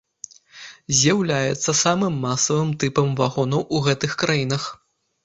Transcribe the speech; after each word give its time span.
З'яўляецца 1.01 1.75
самым 1.83 2.13
масавым 2.23 2.71
тыпам 2.85 3.13
вагонаў 3.21 3.61
у 3.77 3.83
гэтых 3.89 4.17
краінах. 4.23 4.63